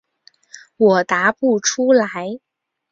[0.77, 2.39] 我答不出来。